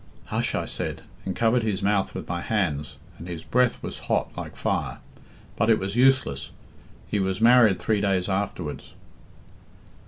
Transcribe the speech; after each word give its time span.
'Hush!' 0.25 0.55
I 0.55 0.65
said, 0.65 1.03
and 1.25 1.35
covered 1.35 1.61
his 1.61 1.83
mouth 1.83 2.15
with 2.15 2.27
my 2.27 2.41
hands, 2.41 2.97
and 3.19 3.27
his 3.27 3.43
breath 3.43 3.83
was 3.83 3.99
hot, 4.09 4.35
like 4.35 4.55
fire. 4.55 4.97
But 5.55 5.69
it 5.69 5.77
was 5.77 5.95
useless. 5.95 6.49
He 7.05 7.19
was 7.19 7.39
married 7.39 7.77
three 7.79 8.01
days 8.01 8.27
afterwards." 8.27 8.95